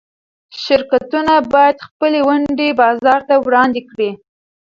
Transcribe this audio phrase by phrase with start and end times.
[0.63, 4.11] شرکتونه باید خپلې ونډې بازار ته وړاندې کړي.